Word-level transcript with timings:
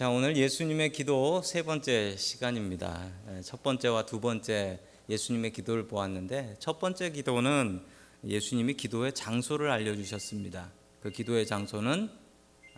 자, 0.00 0.08
오늘 0.08 0.34
예수님의 0.34 0.92
기도 0.92 1.42
세 1.42 1.62
번째 1.62 2.16
시간입니다. 2.16 3.12
첫 3.44 3.62
번째와 3.62 4.06
두 4.06 4.18
번째 4.18 4.80
예수님의 5.10 5.52
기도를 5.52 5.88
보았는데 5.88 6.56
첫 6.58 6.78
번째 6.78 7.10
기도는 7.10 7.82
예수님이 8.24 8.78
기도의 8.78 9.12
장소를 9.12 9.70
알려 9.70 9.94
주셨습니다. 9.94 10.72
그 11.02 11.10
기도의 11.10 11.46
장소는 11.46 12.08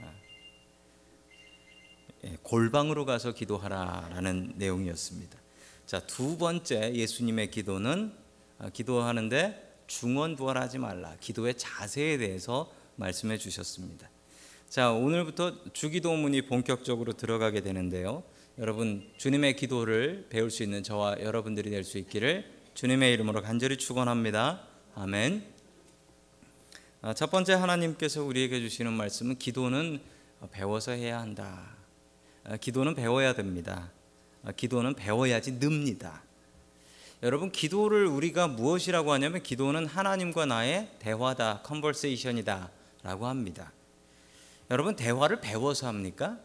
아, 0.01 0.13
예, 2.25 2.39
골방으로 2.43 3.05
가서 3.05 3.31
기도하라라는 3.31 4.55
내용이었습니다. 4.57 5.39
자, 5.87 6.01
두 6.01 6.37
번째 6.37 6.93
예수님의 6.93 7.53
기도는 7.53 8.13
아, 8.59 8.69
기도하는데 8.71 9.77
중언부활하지 9.87 10.79
말라. 10.79 11.15
기도의 11.21 11.57
자세에 11.57 12.19
대해서 12.19 12.69
말씀해 12.97 13.39
주셨습니다. 13.39 14.11
자, 14.73 14.91
오늘부터 14.91 15.71
주기도문이 15.75 16.47
본격적으로 16.47 17.13
들어가게 17.13 17.61
되는데요. 17.61 18.23
여러분 18.59 19.07
주님의 19.19 19.57
기도를 19.57 20.29
배울 20.31 20.51
수 20.51 20.63
있는 20.63 20.83
저와 20.83 21.17
여러분들이 21.21 21.69
될 21.69 21.85
수 21.85 21.99
있기를 21.99 22.51
주님의 22.73 23.13
이름으로 23.13 23.43
간절히 23.43 23.77
축원합니다. 23.77 24.63
아멘. 24.95 25.45
아, 27.03 27.13
첫 27.13 27.31
번째 27.31 27.53
하나님께서 27.53 28.25
우리에게 28.25 28.61
주시는 28.61 28.95
말씀은 28.95 29.37
기도는 29.37 30.01
배워서 30.53 30.93
해야 30.93 31.21
한다. 31.21 31.77
아, 32.45 32.57
기도는 32.57 32.95
배워야 32.95 33.35
됩니다. 33.35 33.93
아, 34.43 34.53
기도는 34.53 34.95
배워야지 34.95 35.59
늡니다. 35.61 36.23
여러분 37.23 37.53
기도를 37.53 38.07
우리가 38.07 38.49
무엇이라고 38.49 39.13
하냐면 39.13 39.43
기도는 39.43 39.85
하나님과 39.85 40.47
나의 40.47 40.89
대화다, 40.99 41.61
컨버세이션이다라고 41.61 43.27
합니다. 43.27 43.71
여러분 44.73 44.97
대화를 44.97 45.43
배워서 45.43 45.87
합니까? 45.87 46.39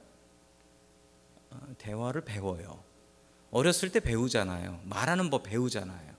어, 1.49 1.59
대화를 1.77 2.25
배워요. 2.25 2.83
어렸을 3.51 3.89
때 3.89 4.01
배우잖아요. 4.01 4.81
말하는 4.83 5.29
법 5.29 5.43
배우잖아요. 5.43 6.17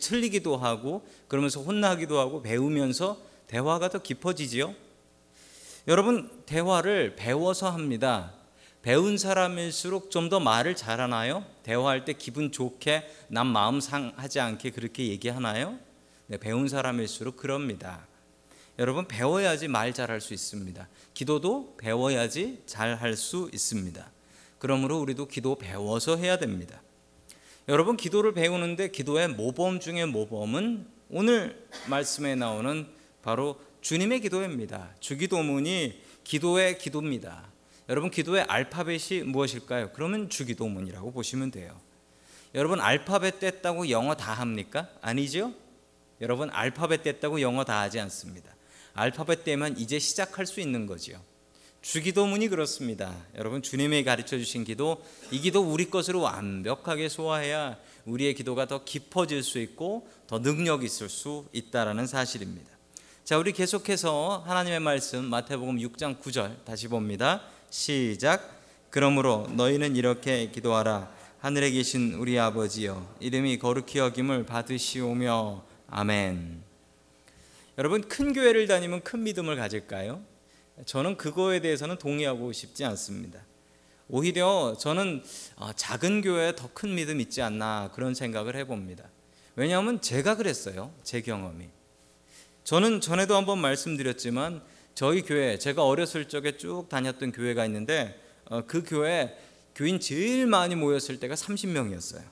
틀리기도 0.00 0.56
하고 0.56 1.06
그러면서 1.28 1.60
혼나기도 1.60 2.18
하고 2.18 2.40
배우면서 2.40 3.18
대화가 3.46 3.90
더 3.90 3.98
깊어지지요. 3.98 4.74
여러분 5.86 6.30
대화를 6.46 7.14
배워서 7.14 7.68
합니다. 7.68 8.32
배운 8.80 9.18
사람일수록 9.18 10.10
좀 10.10 10.30
더 10.30 10.40
말을 10.40 10.74
잘하나요? 10.76 11.44
대화할 11.62 12.06
때 12.06 12.14
기분 12.14 12.50
좋게 12.52 13.06
남 13.28 13.48
마음 13.48 13.80
상하지 13.80 14.40
않게 14.40 14.70
그렇게 14.70 15.08
얘기하나요? 15.08 15.78
네, 16.26 16.38
배운 16.38 16.68
사람일수록 16.68 17.36
그럽니다. 17.36 18.06
여러분 18.78 19.06
배워야지 19.06 19.68
말 19.68 19.92
잘할 19.92 20.20
수 20.20 20.32
있습니다. 20.32 20.88
기도도 21.12 21.74
배워야지 21.76 22.62
잘할 22.66 23.16
수 23.16 23.50
있습니다. 23.52 24.10
그러므로 24.58 24.98
우리도 25.00 25.28
기도 25.28 25.56
배워서 25.56 26.16
해야 26.16 26.38
됩니다. 26.38 26.80
여러분 27.68 27.96
기도를 27.96 28.32
배우는데 28.32 28.90
기도의 28.90 29.28
모범 29.28 29.78
중의 29.78 30.06
모범은 30.06 30.86
오늘 31.10 31.68
말씀에 31.88 32.34
나오는 32.34 32.86
바로 33.22 33.60
주님의 33.82 34.20
기도입니다. 34.20 34.90
주기도문이 35.00 36.00
기도의 36.24 36.78
기도입니다. 36.78 37.44
여러분 37.88 38.10
기도의 38.10 38.44
알파벳이 38.44 39.22
무엇일까요? 39.24 39.90
그러면 39.92 40.28
주기도문이라고 40.30 41.12
보시면 41.12 41.50
돼요. 41.50 41.78
여러분 42.54 42.80
알파벳 42.80 43.40
뗐다고 43.40 43.90
영어 43.90 44.14
다 44.14 44.32
합니까? 44.32 44.88
아니죠? 45.00 45.52
여러분 46.20 46.50
알파벳 46.50 47.02
뗐다고 47.02 47.40
영어 47.40 47.64
다 47.64 47.80
하지 47.80 48.00
않습니다. 48.00 48.54
알파벳 48.94 49.44
때면 49.44 49.78
이제 49.78 49.98
시작할 49.98 50.46
수 50.46 50.60
있는 50.60 50.86
거지요. 50.86 51.20
주기도문이 51.82 52.48
그렇습니다. 52.48 53.14
여러분 53.36 53.60
주님이 53.60 54.04
가르쳐 54.04 54.38
주신 54.38 54.64
기도 54.64 55.02
이 55.30 55.40
기도 55.40 55.62
우리 55.62 55.90
것으로 55.90 56.20
완벽하게 56.20 57.08
소화해야 57.08 57.76
우리의 58.06 58.34
기도가 58.34 58.66
더 58.66 58.84
깊어질 58.84 59.42
수 59.42 59.58
있고 59.58 60.08
더 60.26 60.40
능력 60.40 60.84
있을 60.84 61.08
수 61.08 61.46
있다라는 61.52 62.06
사실입니다. 62.06 62.70
자, 63.24 63.38
우리 63.38 63.52
계속해서 63.52 64.42
하나님의 64.46 64.80
말씀 64.80 65.24
마태복음 65.24 65.78
6장 65.78 66.20
9절 66.20 66.64
다시 66.64 66.88
봅니다. 66.88 67.42
시작. 67.70 68.60
그러므로 68.90 69.48
너희는 69.56 69.96
이렇게 69.96 70.50
기도하라. 70.50 71.10
하늘에 71.38 71.70
계신 71.70 72.14
우리 72.14 72.38
아버지여 72.38 73.16
이름이 73.20 73.58
거룩히 73.58 73.98
여김을 73.98 74.44
받으시오며 74.46 75.64
아멘. 75.88 76.71
여러분 77.78 78.02
큰 78.02 78.32
교회를 78.32 78.66
다니면 78.66 79.02
큰 79.02 79.22
믿음을 79.22 79.56
가질까요? 79.56 80.22
저는 80.86 81.16
그거에 81.16 81.60
대해서는 81.60 81.98
동의하고 81.98 82.52
싶지 82.52 82.84
않습니다. 82.84 83.40
오히려 84.08 84.76
저는 84.78 85.22
아, 85.56 85.72
작은 85.74 86.20
교회에 86.22 86.54
더 86.54 86.68
큰 86.74 86.94
믿음 86.94 87.20
있지 87.20 87.40
않나 87.40 87.90
그런 87.94 88.14
생각을 88.14 88.56
해봅니다. 88.56 89.04
왜냐하면 89.56 90.00
제가 90.00 90.36
그랬어요. 90.36 90.92
제 91.02 91.20
경험이. 91.20 91.68
저는 92.64 93.00
전에도 93.00 93.36
한번 93.36 93.58
말씀드렸지만 93.58 94.62
저희 94.94 95.22
교회 95.22 95.58
제가 95.58 95.84
어렸을 95.86 96.28
적에 96.28 96.56
쭉 96.56 96.86
다녔던 96.88 97.32
교회가 97.32 97.64
있는데 97.66 98.20
어, 98.46 98.62
그 98.66 98.82
교회 98.86 99.36
교인 99.74 99.98
제일 100.00 100.46
많이 100.46 100.74
모였을 100.74 101.18
때가 101.18 101.34
30명이었어요. 101.34 102.22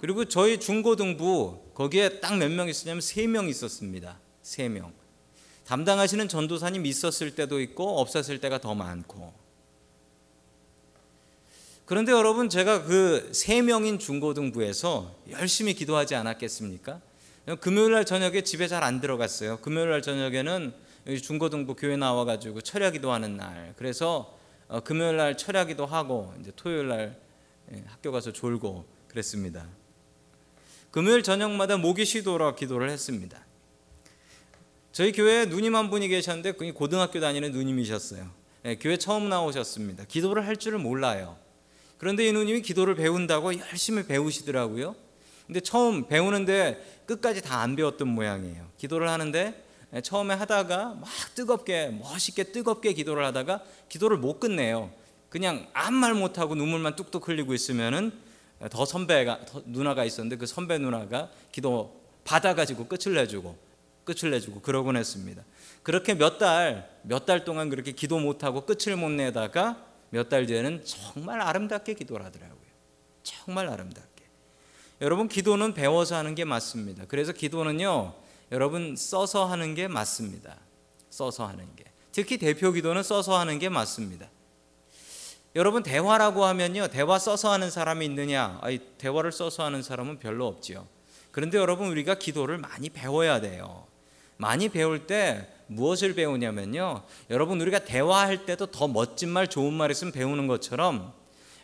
그리고 0.00 0.24
저희 0.24 0.58
중고등부 0.58 1.72
거기에 1.74 2.20
딱 2.20 2.34
몇 2.36 2.50
명 2.50 2.68
있었냐면 2.68 3.00
3명 3.00 3.48
있었습니다. 3.48 4.18
3명. 4.48 4.92
담당하시는 5.66 6.28
전도사님 6.28 6.86
있었을 6.86 7.34
때도 7.34 7.60
있고 7.60 8.00
없었을 8.00 8.40
때가 8.40 8.58
더 8.58 8.74
많고. 8.74 9.32
그런데 11.84 12.12
여러분 12.12 12.48
제가 12.48 12.84
그세 12.84 13.62
명인 13.62 13.98
중고등부에서 13.98 15.14
열심히 15.30 15.74
기도하지 15.74 16.14
않았겠습니까? 16.14 17.00
금요일 17.60 17.92
날 17.92 18.04
저녁에 18.04 18.42
집에 18.42 18.68
잘 18.68 18.82
안 18.82 19.00
들어갔어요. 19.00 19.58
금요일 19.58 19.90
날 19.90 20.02
저녁에는 20.02 20.74
중고등부 21.22 21.76
교회 21.76 21.96
나와 21.96 22.24
가지고 22.24 22.60
철야 22.60 22.90
기도 22.90 23.12
하는 23.12 23.36
날. 23.36 23.74
그래서 23.76 24.36
어, 24.68 24.80
금요일 24.80 25.16
날 25.16 25.36
철야 25.36 25.64
기도 25.64 25.86
하고 25.86 26.34
이제 26.40 26.52
토요일 26.54 26.88
날 26.88 27.18
예, 27.72 27.82
학교 27.86 28.12
가서 28.12 28.32
졸고 28.32 28.84
그랬습니다. 29.08 29.66
금요일 30.90 31.22
저녁마다 31.22 31.78
모기 31.78 32.04
시도라 32.04 32.54
기도를 32.54 32.90
했습니다. 32.90 33.47
저희 34.92 35.12
교회에 35.12 35.46
누님 35.46 35.74
한 35.76 35.90
분이 35.90 36.08
계셨는데 36.08 36.52
그게 36.52 36.72
고등학교 36.72 37.20
다니는 37.20 37.52
누님이셨어요. 37.52 38.28
예, 38.64 38.76
교회 38.76 38.96
처음 38.96 39.28
나오셨습니다. 39.28 40.04
기도를 40.04 40.46
할 40.46 40.56
줄을 40.56 40.78
몰라요. 40.78 41.36
그런데 41.98 42.26
이 42.26 42.32
누님이 42.32 42.62
기도를 42.62 42.94
배운다고 42.96 43.58
열심히 43.58 44.04
배우시더라고요. 44.06 44.94
근데 45.46 45.60
처음 45.60 46.06
배우는데 46.08 47.02
끝까지 47.06 47.42
다 47.42 47.60
안 47.60 47.76
배웠던 47.76 48.08
모양이에요. 48.08 48.66
기도를 48.78 49.08
하는데 49.08 49.64
예, 49.94 50.00
처음에 50.00 50.34
하다가 50.34 50.96
막 51.00 51.08
뜨겁게 51.34 51.88
멋있게 51.88 52.44
뜨겁게 52.44 52.92
기도를 52.92 53.24
하다가 53.26 53.62
기도를 53.88 54.16
못 54.18 54.40
끝내요. 54.40 54.90
그냥 55.30 55.68
아무 55.74 55.98
말 55.98 56.14
못하고 56.14 56.54
눈물만 56.54 56.96
뚝뚝 56.96 57.28
흘리고 57.28 57.54
있으면은 57.54 58.12
더 58.70 58.84
선배가 58.84 59.44
더 59.46 59.62
누나가 59.66 60.04
있었는데 60.04 60.36
그 60.36 60.46
선배 60.46 60.78
누나가 60.78 61.30
기도 61.52 61.94
받아가지고 62.24 62.86
끝을 62.86 63.14
내주고 63.14 63.56
끝을 64.08 64.30
내주고 64.30 64.60
그러곤 64.62 64.96
했습니다. 64.96 65.44
그렇게 65.82 66.14
몇 66.14 66.38
달, 66.38 66.88
몇 67.02 67.26
달 67.26 67.44
동안 67.44 67.68
그렇게 67.68 67.92
기도 67.92 68.18
못하고 68.18 68.64
끝을 68.64 68.96
못 68.96 69.10
내다가 69.10 69.84
몇 70.10 70.30
달 70.30 70.46
뒤에는 70.46 70.84
정말 70.86 71.42
아름답게 71.42 71.92
기도를 71.92 72.24
하더라고요. 72.24 72.56
정말 73.22 73.68
아름답게. 73.68 74.24
여러분, 75.02 75.28
기도는 75.28 75.74
배워서 75.74 76.16
하는 76.16 76.34
게 76.34 76.44
맞습니다. 76.46 77.04
그래서 77.06 77.32
기도는요, 77.32 78.14
여러분, 78.50 78.96
써서 78.96 79.44
하는 79.44 79.74
게 79.74 79.86
맞습니다. 79.88 80.56
써서 81.10 81.46
하는 81.46 81.66
게. 81.76 81.84
특히 82.10 82.38
대표 82.38 82.72
기도는 82.72 83.02
써서 83.02 83.38
하는 83.38 83.58
게 83.58 83.68
맞습니다. 83.68 84.30
여러분, 85.54 85.82
대화라고 85.82 86.44
하면요, 86.46 86.88
대화 86.88 87.18
써서 87.18 87.52
하는 87.52 87.70
사람이 87.70 88.06
있느냐? 88.06 88.58
아니, 88.62 88.78
대화를 88.78 89.32
써서 89.32 89.64
하는 89.64 89.82
사람은 89.82 90.18
별로 90.18 90.46
없지요. 90.46 90.86
그런데 91.30 91.58
여러분, 91.58 91.88
우리가 91.88 92.14
기도를 92.14 92.58
많이 92.58 92.88
배워야 92.88 93.40
돼요. 93.40 93.87
많이 94.38 94.68
배울 94.70 95.06
때 95.06 95.46
무엇을 95.66 96.14
배우냐면요. 96.14 97.02
여러분 97.28 97.60
우리가 97.60 97.80
대화할 97.80 98.46
때도 98.46 98.66
더 98.66 98.88
멋진 98.88 99.28
말, 99.28 99.48
좋은 99.48 99.74
말 99.74 99.90
있으면 99.90 100.12
배우는 100.12 100.46
것처럼 100.46 101.12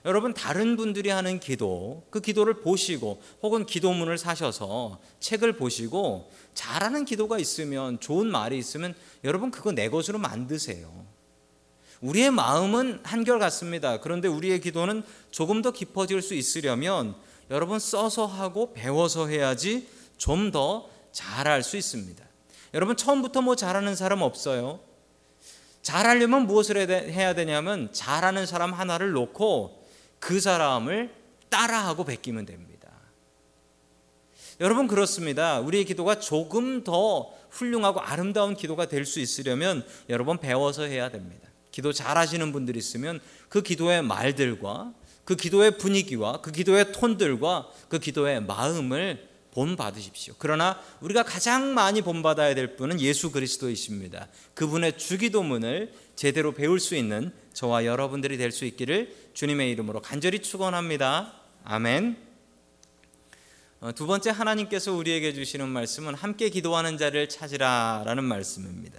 여러분 0.04 0.34
다른 0.34 0.76
분들이 0.76 1.08
하는 1.08 1.40
기도, 1.40 2.04
그 2.10 2.20
기도를 2.20 2.60
보시고 2.60 3.22
혹은 3.42 3.64
기도문을 3.64 4.18
사셔서 4.18 5.00
책을 5.20 5.54
보시고 5.54 6.30
잘하는 6.52 7.06
기도가 7.06 7.38
있으면 7.38 7.98
좋은 8.00 8.26
말이 8.26 8.58
있으면 8.58 8.94
여러분 9.22 9.50
그거 9.50 9.72
내 9.72 9.88
것으로 9.88 10.18
만드세요. 10.18 11.06
우리의 12.02 12.30
마음은 12.32 13.00
한결 13.02 13.38
같습니다. 13.38 14.00
그런데 14.00 14.28
우리의 14.28 14.60
기도는 14.60 15.04
조금 15.30 15.62
더 15.62 15.70
깊어질 15.70 16.20
수 16.20 16.34
있으려면 16.34 17.14
여러분 17.50 17.78
써서 17.78 18.26
하고 18.26 18.74
배워서 18.74 19.28
해야지 19.28 19.88
좀 20.18 20.50
더 20.50 20.90
잘할 21.12 21.62
수 21.62 21.76
있습니다. 21.78 22.33
여러분 22.74 22.96
처음부터 22.96 23.40
뭐 23.40 23.56
잘하는 23.56 23.94
사람 23.94 24.20
없어요. 24.22 24.80
잘하려면 25.82 26.46
무엇을 26.46 26.76
해야 27.10 27.34
되냐면 27.34 27.92
잘하는 27.92 28.46
사람 28.46 28.72
하나를 28.72 29.12
놓고 29.12 29.86
그 30.18 30.40
사람을 30.40 31.14
따라하고 31.50 32.04
베끼면 32.04 32.46
됩니다. 32.46 32.90
여러분 34.60 34.88
그렇습니다. 34.88 35.60
우리의 35.60 35.84
기도가 35.84 36.18
조금 36.18 36.84
더 36.84 37.32
훌륭하고 37.50 38.00
아름다운 38.00 38.56
기도가 38.56 38.86
될 38.86 39.04
수 39.04 39.20
있으려면 39.20 39.84
여러분 40.08 40.38
배워서 40.38 40.84
해야 40.84 41.10
됩니다. 41.10 41.48
기도 41.70 41.92
잘하시는 41.92 42.52
분들 42.52 42.76
있으면 42.76 43.20
그 43.48 43.62
기도의 43.62 44.02
말들과 44.02 44.92
그 45.24 45.36
기도의 45.36 45.78
분위기와 45.78 46.40
그 46.40 46.50
기도의 46.50 46.92
톤들과 46.92 47.68
그 47.88 47.98
기도의 47.98 48.42
마음을 48.42 49.28
본받으십시오. 49.54 50.34
그러나 50.38 50.80
우리가 51.00 51.22
가장 51.22 51.74
많이 51.74 52.02
본받아야 52.02 52.54
될 52.54 52.76
분은 52.76 53.00
예수 53.00 53.30
그리스도이십니다. 53.30 54.28
그분의 54.54 54.98
주기도문을 54.98 55.92
제대로 56.16 56.52
배울 56.52 56.80
수 56.80 56.96
있는 56.96 57.32
저와 57.52 57.84
여러분들이 57.86 58.36
될 58.36 58.52
수 58.52 58.64
있기를 58.64 59.14
주님의 59.32 59.70
이름으로 59.72 60.00
간절히 60.00 60.40
축원합니다. 60.40 61.32
아멘. 61.64 62.16
어, 63.80 63.92
두 63.92 64.06
번째 64.06 64.30
하나님께서 64.30 64.92
우리에게 64.92 65.34
주시는 65.34 65.68
말씀은 65.68 66.14
함께 66.14 66.48
기도하는 66.48 66.98
자를 66.98 67.28
찾으라라는 67.28 68.24
말씀입니다. 68.24 68.98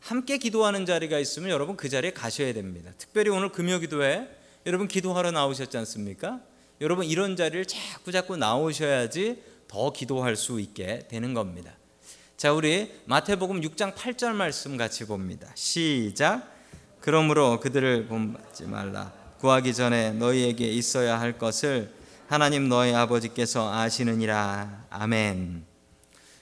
함께 0.00 0.36
기도하는 0.38 0.84
자리가 0.84 1.18
있으면 1.18 1.50
여러분 1.50 1.76
그 1.76 1.88
자리에 1.88 2.12
가셔야 2.12 2.52
됩니다. 2.52 2.92
특별히 2.98 3.30
오늘 3.30 3.50
금요 3.50 3.78
기도회 3.78 4.28
여러분 4.66 4.88
기도하러 4.88 5.30
나오셨지 5.30 5.76
않습니까? 5.78 6.40
여러분 6.80 7.06
이런 7.06 7.36
자리를 7.36 7.64
자꾸 7.66 8.12
자꾸 8.12 8.36
나오셔야지 8.36 9.42
더 9.68 9.92
기도할 9.92 10.36
수 10.36 10.60
있게 10.60 11.06
되는 11.08 11.34
겁니다. 11.34 11.72
자, 12.36 12.52
우리 12.52 12.92
마태복음 13.06 13.60
6장 13.60 13.94
8절 13.94 14.32
말씀 14.32 14.76
같이 14.76 15.04
봅니다. 15.06 15.50
시작. 15.54 16.52
그러므로 17.00 17.60
그들을 17.60 18.06
본받지 18.06 18.64
말라. 18.64 19.12
구하기 19.38 19.74
전에 19.74 20.12
너희에게 20.12 20.66
있어야 20.66 21.20
할 21.20 21.38
것을 21.38 21.92
하나님 22.28 22.68
너희 22.68 22.94
아버지께서 22.94 23.72
아시느니라. 23.72 24.86
아멘. 24.90 25.64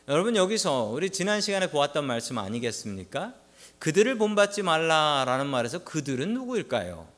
여러분 0.08 0.36
여기서 0.36 0.84
우리 0.84 1.10
지난 1.10 1.40
시간에 1.40 1.70
보았던 1.70 2.04
말씀 2.04 2.38
아니겠습니까? 2.38 3.34
그들을 3.78 4.16
본받지 4.19 4.62
말라라는 4.62 5.46
말에서 5.46 5.84
그들은 5.84 6.34
누구일까요? 6.34 7.08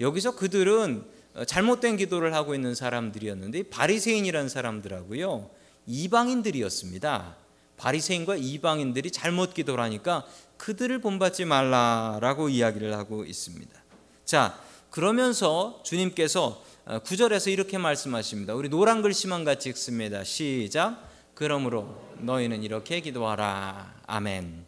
여기서 0.00 0.36
그들은 0.36 1.04
잘못된 1.44 1.96
기도를 1.96 2.34
하고 2.34 2.54
있는 2.54 2.74
사람들이었는데 2.74 3.64
바리새인이라는 3.64 4.48
사람들하고요 4.48 5.50
이방인들이었습니다. 5.86 7.36
바리새인과 7.76 8.36
이방인들이 8.36 9.10
잘못 9.10 9.54
기도를 9.54 9.84
하니까 9.84 10.24
그들을 10.56 10.98
본받지 11.00 11.44
말라라고 11.44 12.48
이야기를 12.48 12.94
하고 12.94 13.24
있습니다. 13.24 13.82
자, 14.24 14.58
그러면서 14.90 15.80
주님께서 15.84 16.64
어, 16.86 17.00
구절에서 17.00 17.50
이렇게 17.50 17.78
말씀하십니다. 17.78 18.54
우리 18.54 18.68
노란 18.68 19.02
글씨만 19.02 19.44
같이 19.44 19.68
읽습니다. 19.70 20.24
시작. 20.24 21.06
그러므로 21.34 22.00
너희는 22.20 22.62
이렇게 22.62 23.00
기도하라. 23.00 23.94
아멘. 24.06 24.64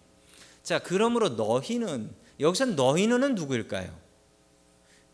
자, 0.62 0.80
그러므로 0.80 1.30
너희는 1.30 2.10
여기서 2.40 2.66
너희는 2.66 3.36
누구일까요? 3.36 4.07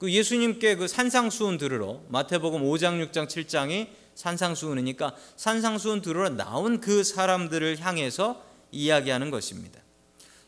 그 0.04 0.12
예수님께 0.12 0.76
그 0.76 0.86
산상수훈 0.86 1.56
들으러 1.56 2.02
마태복음 2.08 2.60
5장 2.60 3.10
6장 3.10 3.26
7장이 3.26 3.88
산상수훈이니까 4.14 5.16
산상수훈 5.36 6.02
들으러 6.02 6.28
나온 6.28 6.78
그 6.78 7.02
사람들을 7.02 7.80
향해서 7.80 8.44
이야기하는 8.70 9.30
것입니다. 9.30 9.80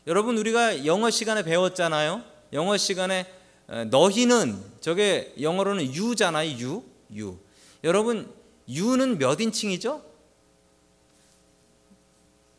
여러분 0.05 0.37
우리가 0.37 0.85
영어 0.85 1.09
시간에 1.09 1.41
배웠잖아요. 1.41 2.21
영어 2.53 2.77
시간에 2.77 3.25
너희는 3.89 4.63
저게 4.79 5.33
영어로는 5.41 5.91
유잖아요. 5.91 6.59
유. 6.59 6.83
유. 7.15 7.39
여러분 7.83 8.31
유는 8.69 9.17
몇 9.17 9.41
인칭이죠? 9.41 10.05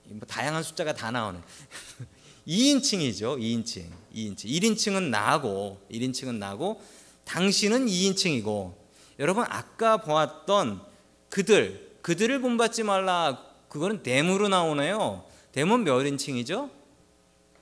뭐 0.07 0.21
다양한 0.27 0.65
숫자가 0.65 0.95
다 0.95 1.13
나오네. 1.13 1.39
2인칭이죠. 2.49 3.39
2인칭. 3.39 3.85
2인칭. 4.15 4.47
1인칭은 4.47 5.11
나고 5.11 5.79
1인칭은 5.91 6.37
나고 6.37 6.81
당신은 7.25 7.87
2인칭이고 7.87 8.73
여러분 9.19 9.45
아까 9.49 9.99
보았던 9.99 10.81
그들 11.29 11.99
그들을 12.01 12.41
본받지 12.41 12.85
말라 12.85 13.45
그거는 13.69 14.03
대무로 14.03 14.49
나오네요. 14.49 15.25
대문 15.53 15.85
몇 15.85 16.03
인칭이죠? 16.07 16.71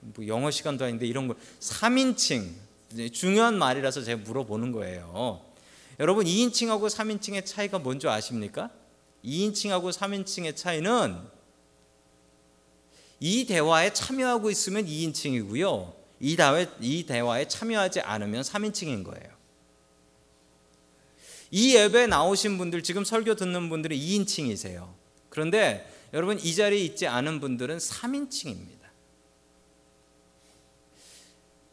뭐 0.01 0.27
영어 0.29 0.53
시간도 0.53 0.85
아닌데 0.85 1.07
이런 1.07 1.27
거 1.27 1.35
3인칭 1.59 2.49
중요한 3.13 3.59
말이라서 3.59 4.03
제가 4.03 4.23
물어보는 4.23 4.71
거예요. 4.71 5.41
여러분 5.99 6.27
2인칭하고 6.27 6.89
3인칭의 6.89 7.45
차이가 7.45 7.81
뭔지 7.81 8.07
아십니까? 8.07 8.71
2인칭하고 9.25 9.91
3인칭의 9.91 10.55
차이는 10.55 11.36
이 13.21 13.47
대화에 13.47 13.93
참여하고 13.93 14.51
있으면 14.51 14.87
2인칭이고요. 14.87 15.95
이 16.21 16.37
대화에, 16.37 16.67
이 16.81 17.05
대화에 17.05 17.49
참여하지 17.49 18.01
않으면 18.01 18.43
3인칭인 18.43 19.05
거예요. 19.05 19.37
이 21.51 21.75
예배에 21.75 22.07
나오신 22.07 22.59
분들 22.59 22.83
지금 22.83 23.05
설교 23.05 23.37
듣는 23.37 23.69
분들이 23.69 23.99
2인칭이세요. 23.99 24.93
그런데 25.29 25.91
여러분 26.13 26.39
이 26.39 26.55
자리에 26.55 26.81
있지 26.81 27.07
않은 27.07 27.41
분들은 27.41 27.79
3인칭입니다. 27.79 28.77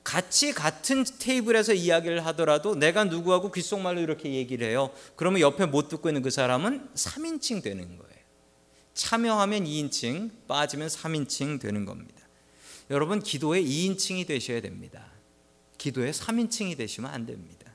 같이 0.04 0.54
같은 0.54 1.06
테이블에서 1.19 1.74
이야기를 1.74 2.25
하더라도 2.28 2.75
내가 2.75 3.06
누구하고 3.06 3.51
귓속말로 3.51 4.01
이렇게 4.01 4.34
얘기를 4.34 4.68
해요. 4.68 4.92
그러면 5.16 5.39
옆에 5.42 5.66
못 5.66 5.88
듣고 5.88 6.10
있는 6.10 6.22
그 6.22 6.30
사람은 6.30 6.89
3인칭 6.94 7.63
되는 7.63 7.98
거예요. 7.98 8.12
참여하면 8.94 9.66
2인칭, 9.66 10.48
빠지면 10.48 10.88
3인칭 10.88 11.60
되는 11.60 11.86
겁니다. 11.86 12.22
여러분 12.90 13.22
기도의 13.22 13.66
2인칭이 13.66 14.28
되셔야 14.28 14.62
됩니다. 14.62 15.06
기도의 15.78 16.13
3인칭이 16.13 16.78
되시면 16.78 17.12
안 17.12 17.25
됩니다. 17.25 17.74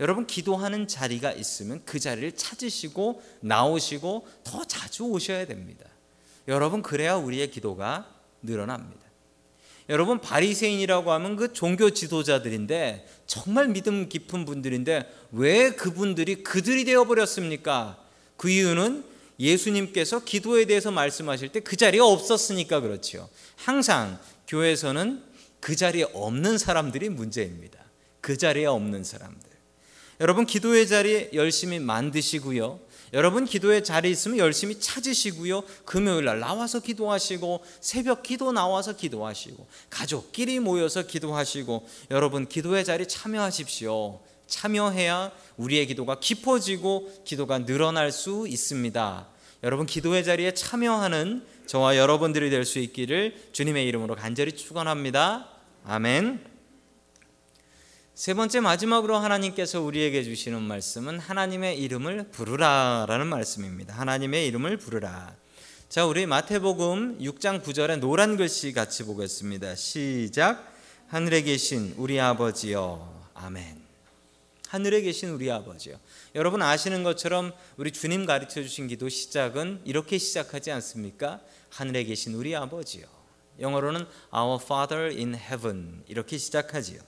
여러분 0.00 0.26
기도하는 0.26 0.88
자리가 0.88 1.32
있으면 1.32 1.82
그 1.84 1.98
자리를 1.98 2.32
찾으시고 2.32 3.22
나오시고 3.40 4.26
더 4.44 4.64
자주 4.64 5.04
오셔야 5.04 5.46
됩니다. 5.46 5.84
여러분 6.48 6.80
그래야 6.80 7.16
우리의 7.16 7.50
기도가 7.50 8.08
늘어납니다. 8.42 9.00
여러분 9.90 10.20
바리새인이라고 10.20 11.12
하면 11.12 11.36
그 11.36 11.52
종교 11.52 11.90
지도자들인데 11.90 13.06
정말 13.26 13.68
믿음 13.68 14.08
깊은 14.08 14.44
분들인데 14.44 15.28
왜 15.32 15.72
그분들이 15.72 16.44
그들이 16.44 16.84
되어 16.84 17.04
버렸습니까? 17.04 18.02
그 18.36 18.48
이유는 18.48 19.04
예수님께서 19.40 20.22
기도에 20.24 20.66
대해서 20.66 20.90
말씀하실 20.90 21.48
때 21.48 21.60
그 21.60 21.76
자리에 21.76 22.00
없었으니까 22.00 22.80
그렇지요. 22.80 23.28
항상 23.56 24.18
교회에서는 24.46 25.22
그 25.60 25.76
자리에 25.76 26.06
없는 26.12 26.58
사람들이 26.58 27.08
문제입니다. 27.08 27.78
그 28.20 28.36
자리에 28.36 28.66
없는 28.66 29.04
사람들. 29.04 29.50
여러분 30.20 30.46
기도의 30.46 30.86
자리 30.86 31.30
열심히 31.32 31.78
만드시고요. 31.78 32.80
여러분 33.12 33.44
기도의 33.44 33.82
자리 33.82 34.10
있으면 34.10 34.38
열심히 34.38 34.78
찾으시고요. 34.78 35.62
금요일 35.84 36.26
날 36.26 36.40
나와서 36.40 36.80
기도하시고 36.80 37.64
새벽 37.80 38.22
기도 38.22 38.52
나와서 38.52 38.94
기도하시고 38.94 39.66
가족끼리 39.88 40.60
모여서 40.60 41.06
기도하시고 41.06 41.88
여러분 42.10 42.48
기도의 42.48 42.84
자리 42.84 43.08
참여하십시오. 43.08 44.20
참여해야 44.50 45.32
우리의 45.56 45.86
기도가 45.86 46.20
깊어지고 46.20 47.22
기도가 47.24 47.64
늘어날 47.64 48.12
수 48.12 48.46
있습니다. 48.46 49.28
여러분 49.62 49.86
기도의 49.86 50.24
자리에 50.24 50.52
참여하는 50.52 51.46
저와 51.66 51.96
여러분들이 51.96 52.50
될 52.50 52.64
수 52.64 52.78
있기를 52.78 53.34
주님의 53.52 53.86
이름으로 53.86 54.16
간절히 54.16 54.52
축원합니다. 54.52 55.48
아멘. 55.84 56.44
세 58.14 58.34
번째 58.34 58.60
마지막으로 58.60 59.16
하나님께서 59.16 59.80
우리에게 59.80 60.22
주시는 60.24 60.60
말씀은 60.60 61.18
하나님의 61.18 61.78
이름을 61.78 62.28
부르라라는 62.32 63.26
말씀입니다. 63.26 63.94
하나님의 63.94 64.46
이름을 64.48 64.76
부르라. 64.76 65.34
자, 65.88 66.04
우리 66.04 66.26
마태복음 66.26 67.18
6장 67.20 67.62
9절에 67.62 67.98
노란 67.98 68.36
글씨 68.36 68.72
같이 68.72 69.04
보겠습니다. 69.04 69.74
시작. 69.74 70.70
하늘에 71.08 71.42
계신 71.42 71.94
우리 71.96 72.20
아버지여. 72.20 73.30
아멘. 73.34 73.89
하늘에 74.70 75.00
계신 75.00 75.30
우리 75.30 75.50
아버지요. 75.50 75.98
여러분 76.36 76.62
아시는 76.62 77.02
것처럼 77.02 77.52
우리 77.76 77.90
주님 77.90 78.24
가르쳐 78.24 78.62
주신 78.62 78.86
기도 78.86 79.08
시작은 79.08 79.80
이렇게 79.84 80.16
시작하지 80.16 80.70
않습니까? 80.70 81.40
하늘에 81.70 82.04
계신 82.04 82.34
우리 82.34 82.54
아버지요. 82.54 83.04
영어로는 83.58 84.06
Our 84.32 84.62
Father 84.62 85.12
in 85.12 85.34
Heaven 85.34 86.04
이렇게 86.06 86.38
시작하지요. 86.38 87.00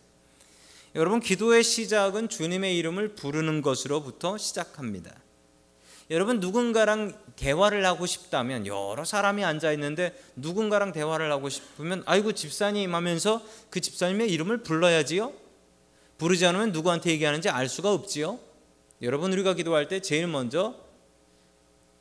여러분 0.96 1.20
기도의 1.20 1.62
시작은 1.62 2.30
주님의 2.30 2.76
이름을 2.78 3.14
부르는 3.14 3.62
것으로부터 3.62 4.38
시작합니다. 4.38 5.14
여러분 6.10 6.40
누군가랑 6.40 7.16
대화를 7.36 7.86
하고 7.86 8.06
싶다면 8.06 8.66
여러 8.66 9.04
사람이 9.04 9.44
앉아 9.44 9.70
있는데 9.74 10.20
누군가랑 10.34 10.90
대화를 10.90 11.30
하고 11.30 11.48
싶으면 11.48 12.02
아이고 12.06 12.32
집사님 12.32 12.92
하면서 12.92 13.40
그 13.70 13.80
집사님의 13.80 14.32
이름을 14.32 14.64
불러야지요. 14.64 15.41
부르지 16.22 16.46
않으면 16.46 16.70
누구한테 16.70 17.10
얘기하는지 17.10 17.48
알 17.48 17.68
수가 17.68 17.92
없지요. 17.92 18.38
여러분 19.02 19.32
우리가 19.32 19.54
기도할 19.54 19.88
때 19.88 19.98
제일 19.98 20.28
먼저 20.28 20.76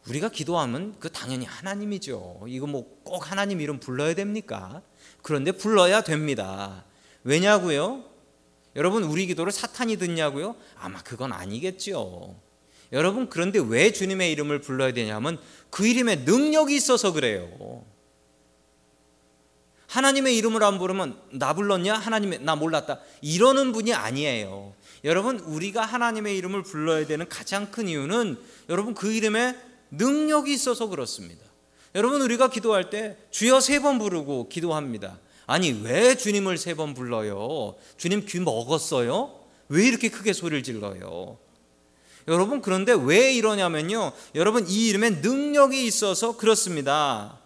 우리가 0.08 0.30
기도하면 0.30 0.96
그 1.00 1.12
당연히 1.12 1.46
하나님이죠. 1.46 2.44
이거 2.48 2.68
뭐 2.68 3.02
꼭 3.04 3.32
하나님 3.32 3.60
이름 3.60 3.80
불러야 3.80 4.14
됩니까? 4.14 4.84
그런데 5.24 5.52
불러야 5.52 6.02
됩니다. 6.02 6.86
왜냐고요? 7.24 8.06
여러분 8.76 9.04
우리 9.04 9.26
기도를 9.26 9.52
사탄이 9.52 9.98
듣냐고요? 9.98 10.56
아마 10.78 11.02
그건 11.02 11.34
아니겠지요. 11.34 12.36
여러분 12.94 13.28
그런데 13.28 13.60
왜 13.60 13.92
주님의 13.92 14.32
이름을 14.34 14.62
불러야 14.62 14.94
되냐면 14.94 15.40
그 15.72 15.88
이름에 15.88 16.18
능력이 16.18 16.76
있어서 16.76 17.12
그래요. 17.12 17.84
하나님의 19.92 20.38
이름을 20.38 20.64
안 20.64 20.80
부르면 20.80 21.18
나 21.34 21.54
불렀냐? 21.54 21.96
하나님의 21.96 22.40
나 22.44 22.56
몰랐다. 22.56 23.00
이러는 23.22 23.74
분이 23.74 23.94
아니에요. 23.94 24.74
여러분 25.04 25.40
우리가 25.40 25.82
하나님의 25.82 26.38
이름을 26.38 26.64
불러야 26.64 27.06
되는 27.06 27.28
가장 27.28 27.72
큰 27.72 27.90
이유는 27.90 28.40
여러분 28.70 28.94
그 28.94 29.12
이름에 29.12 29.58
능력이 29.92 30.54
있어서 30.54 30.88
그렇습니다. 30.88 31.44
여러분 31.94 32.22
우리가 32.22 32.50
기도할 32.50 32.90
때 32.90 33.18
주여 33.32 33.60
세 33.60 33.80
번 33.82 34.00
부르고 34.00 34.48
기도합니다. 34.48 35.20
아니 35.46 35.72
왜 35.84 36.16
주님을 36.16 36.58
세 36.58 36.74
번 36.76 36.94
불러요? 36.94 37.76
주님 37.98 38.26
귀 38.26 38.40
먹었어요? 38.40 39.42
왜 39.68 39.86
이렇게 39.88 40.08
크게 40.08 40.32
소리를 40.32 40.64
질러요? 40.64 41.38
여러분 42.30 42.62
그런데 42.62 42.94
왜 42.94 43.34
이러냐면요. 43.34 44.14
여러분 44.36 44.66
이 44.70 44.88
이름에 44.88 45.10
능력이 45.10 45.86
있어서 45.86 46.38
그렇습니다. 46.38 47.41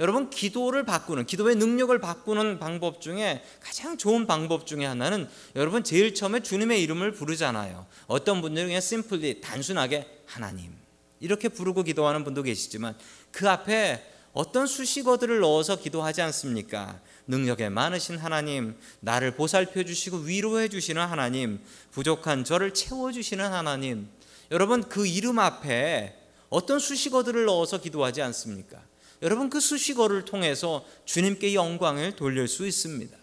여러분 0.00 0.30
기도를 0.30 0.84
바꾸는 0.84 1.26
기도의 1.26 1.56
능력을 1.56 1.98
바꾸는 1.98 2.58
방법 2.58 3.00
중에 3.00 3.42
가장 3.60 3.98
좋은 3.98 4.26
방법 4.26 4.66
중에 4.66 4.84
하나는 4.84 5.28
여러분 5.56 5.82
제일 5.82 6.14
처음에 6.14 6.40
주님의 6.40 6.82
이름을 6.82 7.12
부르잖아요. 7.12 7.86
어떤 8.06 8.40
분들은 8.40 8.68
그냥 8.68 8.80
심플리 8.80 9.40
단순하게 9.40 10.06
하나님 10.24 10.72
이렇게 11.20 11.48
부르고 11.48 11.82
기도하는 11.82 12.22
분도 12.22 12.42
계시지만 12.42 12.96
그 13.32 13.48
앞에 13.48 14.02
어떤 14.32 14.66
수식어들을 14.68 15.40
넣어서 15.40 15.80
기도하지 15.80 16.22
않습니까? 16.22 17.00
능력에 17.26 17.68
많으신 17.68 18.18
하나님, 18.18 18.76
나를 19.00 19.34
보살펴 19.34 19.82
주시고 19.82 20.18
위로해 20.18 20.68
주시는 20.68 21.04
하나님, 21.04 21.60
부족한 21.90 22.44
저를 22.44 22.72
채워 22.72 23.10
주시는 23.10 23.52
하나님. 23.52 24.08
여러분 24.50 24.88
그 24.88 25.06
이름 25.06 25.40
앞에 25.40 26.14
어떤 26.50 26.78
수식어들을 26.78 27.46
넣어서 27.46 27.80
기도하지 27.80 28.22
않습니까? 28.22 28.80
여러분 29.22 29.50
그 29.50 29.60
수식어를 29.60 30.24
통해서 30.24 30.84
주님께 31.04 31.54
영광을 31.54 32.14
돌릴 32.14 32.46
수 32.46 32.66
있습니다. 32.66 33.16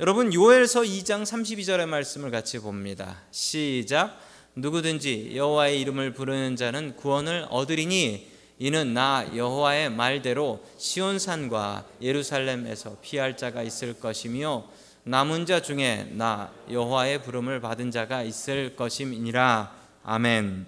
여러분 0.00 0.32
요엘서 0.32 0.82
2장 0.82 1.22
32절의 1.22 1.86
말씀을 1.86 2.30
같이 2.30 2.58
봅니다. 2.58 3.20
시작 3.30 4.18
누구든지 4.56 5.32
여호와의 5.36 5.80
이름을 5.80 6.14
부르는 6.14 6.56
자는 6.56 6.96
구원을 6.96 7.46
얻으리니 7.50 8.28
이는 8.58 8.92
나 8.92 9.26
여호와의 9.34 9.90
말대로 9.90 10.64
시온 10.76 11.18
산과 11.18 11.86
예루살렘에서 12.02 12.96
피할 13.00 13.36
자가 13.36 13.62
있을 13.62 13.94
것이며 13.94 14.66
남은 15.04 15.46
자 15.46 15.62
중에 15.62 16.08
나 16.12 16.52
여호와의 16.70 17.22
부름을 17.22 17.60
받은 17.60 17.90
자가 17.90 18.22
있을 18.22 18.76
것임이니라 18.76 19.74
아멘. 20.02 20.66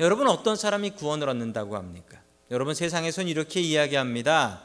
여러분 0.00 0.26
어떤 0.28 0.56
사람이 0.56 0.90
구원을 0.90 1.28
얻는다고 1.28 1.76
합니까? 1.76 2.19
여러분 2.50 2.74
세상에선 2.74 3.28
이렇게 3.28 3.60
이야기합니다. 3.60 4.62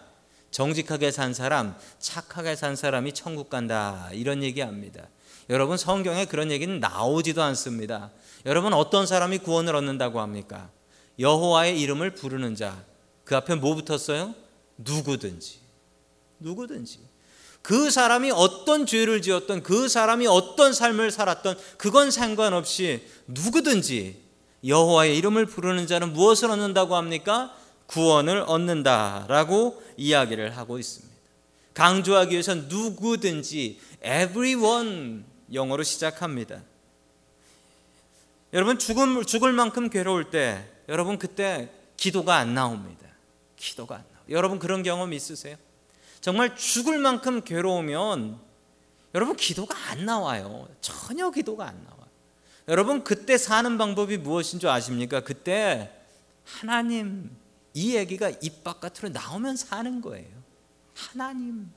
정직하게 0.49 1.11
산 1.11 1.35
사람, 1.35 1.75
착하게 1.99 2.55
산 2.55 2.75
사람이 2.75 3.13
천국 3.13 3.49
간다. 3.49 4.09
이런 4.11 4.41
얘기합니다. 4.41 5.07
여러분 5.51 5.77
성경에 5.77 6.25
그런 6.25 6.49
얘기는 6.49 6.79
나오지도 6.79 7.43
않습니다. 7.43 8.09
여러분 8.47 8.73
어떤 8.73 9.05
사람이 9.05 9.37
구원을 9.39 9.75
얻는다고 9.75 10.19
합니까? 10.19 10.71
여호와의 11.19 11.79
이름을 11.79 12.15
부르는 12.15 12.55
자. 12.55 12.83
그 13.23 13.35
앞에 13.35 13.53
뭐 13.53 13.75
붙었어요? 13.75 14.33
누구든지. 14.77 15.59
누구든지. 16.39 16.99
그 17.61 17.91
사람이 17.91 18.31
어떤 18.31 18.87
죄를 18.87 19.21
지었던 19.21 19.61
그 19.61 19.87
사람이 19.89 20.25
어떤 20.25 20.73
삶을 20.73 21.11
살았던 21.11 21.57
그건 21.77 22.09
상관없이 22.09 23.07
누구든지 23.27 24.23
여호와의 24.65 25.15
이름을 25.17 25.45
부르는 25.45 25.85
자는 25.85 26.13
무엇을 26.13 26.49
얻는다고 26.49 26.95
합니까? 26.95 27.55
구원을 27.87 28.43
얻는다라고 28.47 29.81
이야기를 29.97 30.57
하고 30.57 30.79
있습니다. 30.79 31.15
강조하기 31.73 32.31
위해서 32.31 32.55
누구든지 32.55 33.79
everyone 34.03 35.23
영어로 35.53 35.83
시작합니다. 35.83 36.61
여러분 38.53 38.79
죽음 38.79 39.25
죽을 39.25 39.51
만큼 39.51 39.89
괴로울 39.89 40.29
때 40.31 40.65
여러분 40.87 41.19
그때 41.19 41.69
기도가 41.97 42.37
안 42.37 42.53
나옵니다. 42.53 43.05
기도가 43.57 43.95
안 43.95 44.03
나와. 44.13 44.23
여러분 44.29 44.59
그런 44.59 44.83
경험 44.83 45.13
있으세요? 45.13 45.57
정말 46.21 46.55
죽을 46.55 46.97
만큼 46.97 47.43
괴로우면 47.43 48.39
여러분 49.13 49.35
기도가 49.35 49.77
안 49.91 50.05
나와요. 50.05 50.67
전혀 50.81 51.29
기도가 51.31 51.67
안 51.67 51.83
나와. 51.83 51.97
여러분 52.67 53.03
그때 53.03 53.37
사는 53.37 53.77
방법이 53.77 54.17
무엇인 54.17 54.59
줄 54.59 54.69
아십니까? 54.69 55.19
그때 55.21 55.91
하나님 56.45 57.29
이 57.75 57.95
얘기가 57.95 58.29
입 58.41 58.63
바깥으로 58.63 59.09
나오면 59.09 59.57
사는 59.57 60.01
거예요. 60.01 60.27
하나님. 60.95 61.69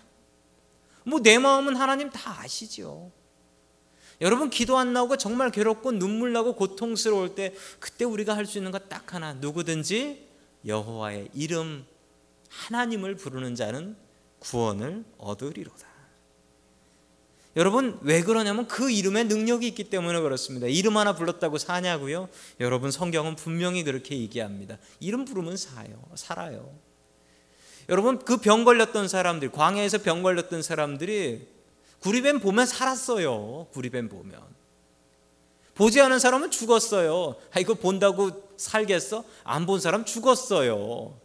뭐 1.05 1.21
내 1.21 1.39
마음은 1.39 1.77
하나님 1.77 2.09
다 2.11 2.41
아시죠. 2.41 3.11
여러분 4.21 4.49
기도 4.51 4.79
안 4.79 4.93
나오고 4.93 5.17
정말 5.17 5.51
괴롭고 5.51 5.93
눈물 5.93 6.33
나고 6.33 6.55
고통스러울 6.55 7.35
때 7.35 7.55
그때 7.81 8.05
우리가 8.05 8.37
할 8.37 8.47
수 8.47 8.59
있는 8.59 8.71
것 8.71 8.89
딱 8.89 9.13
하나 9.15 9.35
누구든지 9.35 10.27
여호와의 10.67 11.31
이름 11.35 11.85
하나님을 12.49 13.17
부르는 13.17 13.55
자는 13.55 13.97
구원을 14.41 15.05
얻으리로다. 15.19 15.87
여러분 17.59 17.99
왜 18.03 18.23
그러냐면 18.23 18.67
그 18.69 18.91
이름에 18.91 19.25
능력이 19.25 19.67
있기 19.69 19.91
때문에 19.91 20.21
그렇습니다. 20.21 20.67
이름 20.69 20.97
하나 20.97 21.15
불렀다고 21.15 21.59
사냐고요? 21.59 22.29
여러분 22.61 22.91
성경은 22.91 23.35
분명히 23.37 23.83
그렇게 23.83 24.17
얘기합니다. 24.17 24.79
이름 25.01 25.25
부르면 25.27 25.57
사요. 25.59 26.01
살아요. 26.15 26.71
여러분 27.89 28.19
그 28.21 28.37
병 28.37 28.65
걸렸던 28.65 29.09
사람들 29.09 29.51
광야에서 29.51 29.99
병 29.99 30.23
걸렸던 30.23 30.63
사람들이 30.63 31.49
구리뱀 31.99 32.39
보면 32.41 32.65
살았어요. 32.65 33.67
구리뱀 33.73 34.09
보면 34.09 34.41
보지 35.75 36.01
않은 36.01 36.21
사람은 36.21 36.51
죽었어요. 36.53 37.35
아 37.53 37.59
이거 37.61 37.75
본다고 37.75 38.31
살겠어? 38.57 39.25
안 39.43 39.67
본 39.67 39.81
사람 39.81 40.05
죽었어요. 40.05 41.19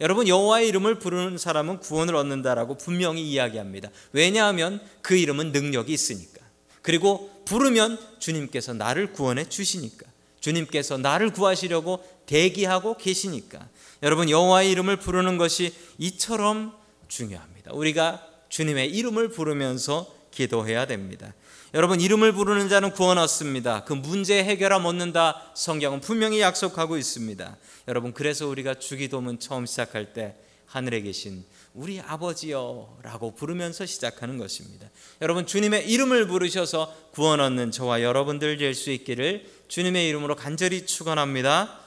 여러분 0.00 0.28
여호와의 0.28 0.68
이름을 0.68 0.98
부르는 0.98 1.38
사람은 1.38 1.80
구원을 1.80 2.14
얻는다라고 2.16 2.76
분명히 2.76 3.22
이야기합니다. 3.22 3.90
왜냐하면 4.12 4.80
그 5.02 5.16
이름은 5.16 5.52
능력이 5.52 5.92
있으니까. 5.92 6.44
그리고 6.82 7.30
부르면 7.44 7.98
주님께서 8.18 8.74
나를 8.74 9.12
구원해 9.12 9.48
주시니까. 9.48 10.06
주님께서 10.40 10.98
나를 10.98 11.32
구하시려고 11.32 12.04
대기하고 12.26 12.96
계시니까. 12.96 13.68
여러분 14.02 14.28
여호와의 14.28 14.70
이름을 14.70 14.98
부르는 14.98 15.38
것이 15.38 15.74
이처럼 15.98 16.72
중요합니다. 17.08 17.72
우리가 17.72 18.24
주님의 18.48 18.90
이름을 18.90 19.30
부르면서 19.30 20.14
기도해야 20.36 20.86
됩니다. 20.86 21.32
여러분 21.72 22.00
이름을 22.00 22.32
부르는 22.32 22.68
자는 22.68 22.92
구원 22.92 23.16
얻습니다. 23.18 23.84
그 23.84 23.94
문제 23.94 24.44
해결함 24.44 24.84
얻는다. 24.84 25.50
성경은 25.54 26.00
분명히 26.00 26.40
약속하고 26.40 26.98
있습니다. 26.98 27.56
여러분 27.88 28.12
그래서 28.12 28.46
우리가 28.46 28.74
주기도문 28.74 29.40
처음 29.40 29.64
시작할 29.64 30.12
때 30.12 30.36
하늘에 30.66 31.00
계신 31.00 31.44
우리 31.74 32.00
아버지여라고 32.00 33.34
부르면서 33.34 33.86
시작하는 33.86 34.36
것입니다. 34.36 34.88
여러분 35.22 35.46
주님의 35.46 35.88
이름을 35.88 36.26
부르셔서 36.26 36.94
구원 37.12 37.40
얻는 37.40 37.70
저와 37.70 38.02
여러분들 38.02 38.58
될 38.58 38.74
수 38.74 38.90
있기를 38.90 39.46
주님의 39.68 40.08
이름으로 40.08 40.36
간절히 40.36 40.84
축원합니다. 40.84 41.80